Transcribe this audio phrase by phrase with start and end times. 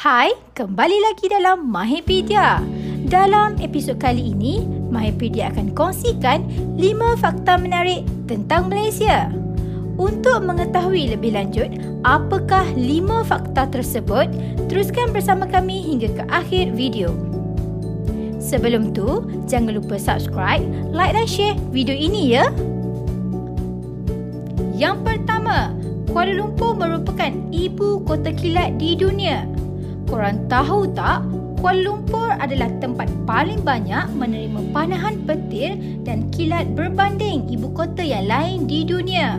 [0.00, 2.64] Hai, kembali lagi dalam Mahipedia.
[3.04, 6.40] Dalam episod kali ini, Mahipedia akan kongsikan
[6.80, 9.28] 5 fakta menarik tentang Malaysia.
[10.00, 11.68] Untuk mengetahui lebih lanjut
[12.08, 14.32] apakah 5 fakta tersebut,
[14.72, 17.12] teruskan bersama kami hingga ke akhir video.
[18.40, 20.64] Sebelum tu, jangan lupa subscribe,
[20.96, 22.48] like dan share video ini ya.
[24.72, 25.76] Yang pertama,
[26.08, 29.46] Kuala Lumpur merupakan ibu kota kilat di dunia.
[30.10, 31.22] Korang tahu tak,
[31.62, 38.26] Kuala Lumpur adalah tempat paling banyak menerima panahan petir dan kilat berbanding ibu kota yang
[38.26, 39.38] lain di dunia.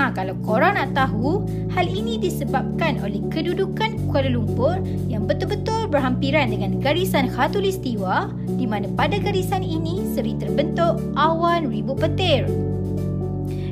[0.00, 6.48] Ha, kalau korang nak tahu, hal ini disebabkan oleh kedudukan Kuala Lumpur yang betul-betul berhampiran
[6.48, 12.48] dengan garisan khatulistiwa di mana pada garisan ini sering terbentuk awan ribut petir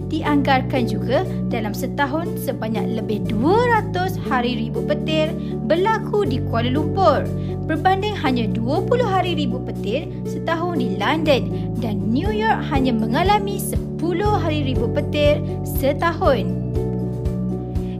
[0.09, 5.33] dianggarkan juga dalam setahun sebanyak lebih 200 hari ribut petir
[5.69, 7.29] berlaku di Kuala Lumpur
[7.69, 14.01] berbanding hanya 20 hari ribut petir setahun di London dan New York hanya mengalami 10
[14.41, 16.49] hari ribut petir setahun.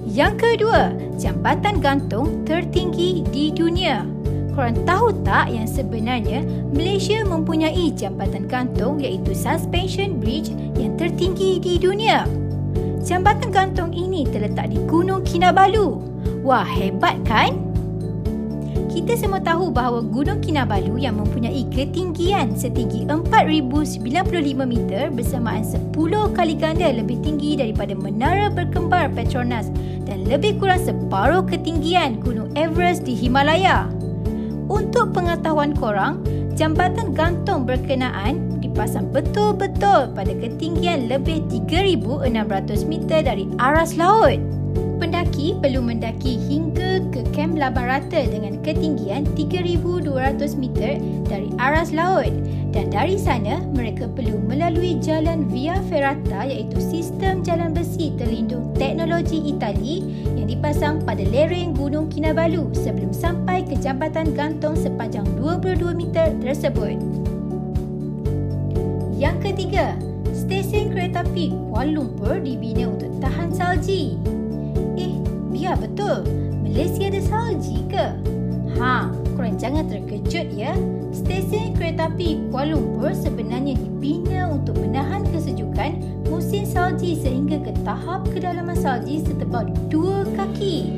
[0.09, 4.18] Yang kedua, jambatan gantung tertinggi di dunia.
[4.59, 6.43] Korang tahu tak yang sebenarnya
[6.75, 12.27] Malaysia mempunyai jambatan gantung iaitu Suspension Bridge yang tertinggi di dunia.
[12.99, 16.03] Jambatan gantung ini terletak di Gunung Kinabalu.
[16.43, 17.55] Wah, hebat kan?
[18.91, 24.03] Kita semua tahu bahawa Gunung Kinabalu yang mempunyai ketinggian setinggi 4095
[24.67, 25.95] meter bersamaan 10
[26.35, 29.71] kali ganda lebih tinggi daripada menara berkembar Petronas
[30.03, 33.98] dan lebih kurang separuh ketinggian Gunung Everest di Himalaya.
[34.69, 36.21] Untuk pengetahuan korang,
[36.53, 44.37] jambatan gantung berkenaan dipasang betul-betul pada ketinggian lebih 3,600 meter dari aras laut.
[44.99, 52.31] Pendaki perlu mendaki hingga ke kem laban rata dengan ketinggian 3,200 meter dari aras laut
[52.69, 59.41] dan dari sana mereka perlu melalui jalan Via Ferrata iaitu sistem jalan besi terlindung teknologi
[59.49, 60.05] Itali
[60.37, 67.01] yang dipasang pada lereng Gunung Kinabalu sebelum sampai ke jambatan gantung sepanjang 22 meter tersebut.
[69.19, 69.99] Yang ketiga,
[70.31, 74.15] stesen kereta api Kuala Lumpur dibina untuk tahan salji.
[75.89, 76.29] Betul.
[76.61, 78.07] Malaysia ada salji ke?
[78.77, 80.77] Ha, korang jangan terkejut ya.
[81.09, 88.29] Stesen kereta api Kuala Lumpur sebenarnya dibina untuk menahan kesejukan musim salji sehingga ke tahap
[88.29, 90.93] kedalaman salji setebal dua kaki.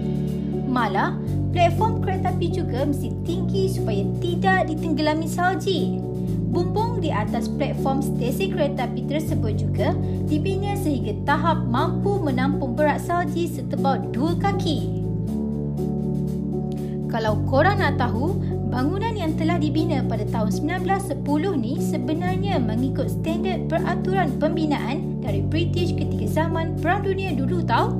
[0.66, 1.14] Malah,
[1.54, 6.02] platform kereta api juga mesti tinggi supaya tidak ditenggelami salji.
[6.50, 9.94] Bumbung di atas platform stesen kereta api tersebut juga
[10.26, 14.90] dibina sehingga tahap mampu menampung berat salji setebal dua kaki.
[17.06, 18.34] Kalau korang nak tahu,
[18.70, 20.50] bangunan yang telah dibina pada tahun
[20.82, 21.22] 1910
[21.58, 27.94] ni sebenarnya mengikut standard peraturan pembinaan dari British ketika zaman Perang Dunia dulu tau.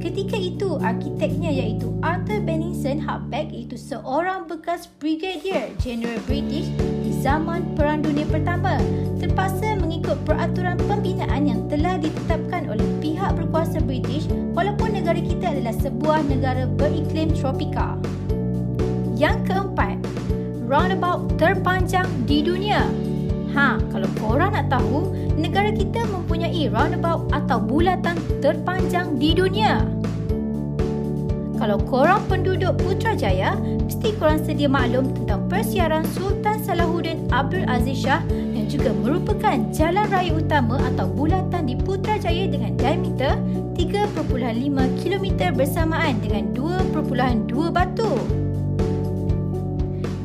[0.00, 6.68] Ketika itu, arkiteknya iaitu Arthur Benningson Hubback iaitu seorang bekas Brigadier General British
[7.22, 8.82] zaman Perang Dunia Pertama
[9.22, 14.26] terpaksa mengikut peraturan pembinaan yang telah ditetapkan oleh pihak berkuasa British
[14.58, 17.94] walaupun negara kita adalah sebuah negara beriklim tropika.
[19.14, 20.02] Yang keempat,
[20.66, 22.82] roundabout terpanjang di dunia.
[23.54, 29.91] Ha, kalau korang nak tahu, negara kita mempunyai roundabout atau bulatan terpanjang di dunia.
[31.62, 38.18] Kalau korang penduduk Putrajaya, mesti korang sedia maklum tentang persiaran Sultan Salahuddin Abdul Aziz Shah
[38.50, 43.38] yang juga merupakan jalan raya utama atau bulatan di Putrajaya dengan diameter
[43.78, 44.26] 3.5
[45.06, 48.10] km bersamaan dengan 2.2 batu.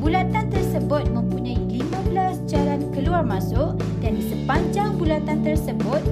[0.02, 6.02] Bulatan tersebut mempunyai 15 jalan keluar masuk dan di sepanjang bulatan tersebut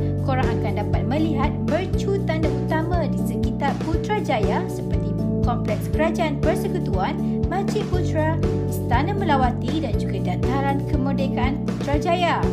[5.96, 7.16] Kerajaan Persekutuan,
[7.48, 8.36] Masjid Putra,
[8.68, 12.44] Istana Melawati dan juga Dataran Kemerdekaan Putrajaya.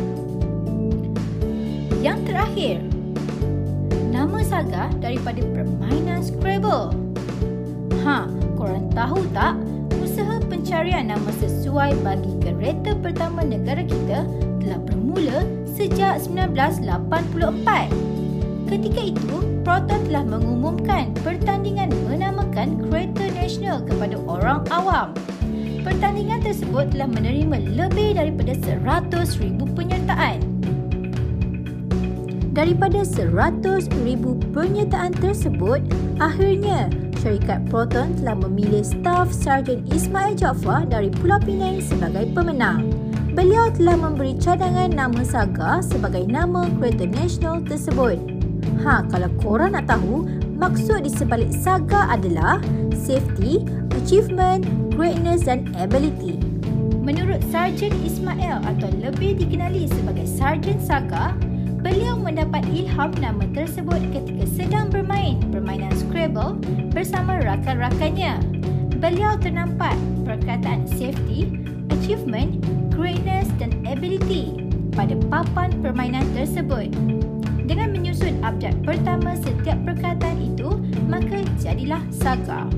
[2.00, 2.80] Yang terakhir,
[4.08, 6.96] nama saga daripada permainan Scrabble.
[8.00, 9.60] Ha, korang tahu tak
[10.00, 14.24] usaha pencarian nama sesuai bagi kereta pertama negara kita
[14.64, 15.44] telah bermula
[15.76, 18.23] sejak 1984.
[18.64, 25.12] Ketika itu, Proton telah mengumumkan pertandingan menamakan Kereta Nasional kepada orang awam.
[25.84, 30.40] Pertandingan tersebut telah menerima lebih daripada 100,000 penyertaan.
[32.56, 33.92] Daripada 100,000
[34.54, 35.84] penyertaan tersebut,
[36.16, 36.88] akhirnya
[37.20, 42.88] syarikat Proton telah memilih staf Sarjan Ismail Jaafar dari Pulau Pinang sebagai pemenang.
[43.34, 48.33] Beliau telah memberi cadangan nama Saga sebagai nama kereta nasional tersebut.
[48.84, 50.28] Ha, kalau korang nak tahu,
[50.60, 52.60] maksud di sebalik Saga adalah
[52.92, 53.64] safety,
[53.96, 56.36] achievement, greatness dan ability.
[57.00, 61.32] Menurut Sarjan Ismail atau lebih dikenali sebagai Sarjan Saga,
[61.84, 66.56] Beliau mendapat ilham nama tersebut ketika sedang bermain permainan Scrabble
[66.96, 68.40] bersama rakan-rakannya.
[69.04, 69.92] Beliau ternampak
[70.24, 71.60] perkataan safety,
[71.92, 74.56] achievement, greatness dan ability
[74.96, 76.88] pada papan permainan tersebut.
[78.44, 80.76] Abjad pertama setiap perkataan itu,
[81.08, 82.68] maka jadilah Saga.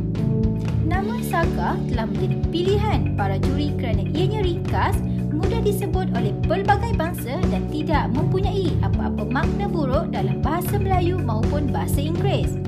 [0.86, 4.94] Nama Saga telah menjadi pilihan para juri kerana ianya ringkas
[5.34, 11.74] mudah disebut oleh pelbagai bangsa dan tidak mempunyai apa-apa makna buruk dalam bahasa Melayu maupun
[11.74, 12.62] bahasa Inggeris.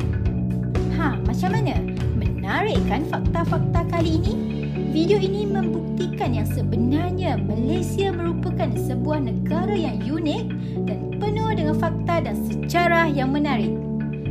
[0.99, 1.79] Ha, macam mana?
[2.19, 4.58] Menarik kan fakta-fakta kali ini?
[4.89, 10.45] Video ini membuktikan yang sebenarnya Malaysia merupakan sebuah negara yang unik
[10.89, 13.69] dan penuh dengan fakta dan sejarah yang menarik.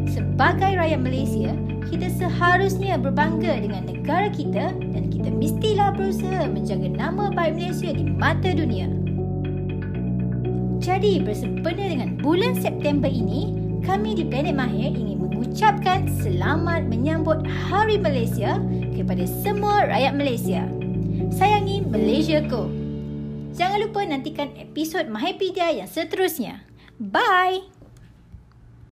[0.10, 1.54] Sebagai rakyat Malaysia,
[1.94, 8.04] kita seharusnya berbangga dengan negara kita dan kita mestilah berusaha menjaga nama baik Malaysia di
[8.10, 8.90] mata dunia.
[10.82, 13.54] Jadi bersempena dengan bulan September ini,
[13.86, 18.58] kami di Planet Mahir ingin mengucapkan selamat menyambut Hari Malaysia
[18.98, 20.66] kepada semua rakyat Malaysia.
[21.30, 22.66] Sayangi Malaysia Go!
[23.54, 26.66] Jangan lupa nantikan episod Mahirpedia yang seterusnya.
[26.98, 27.77] Bye!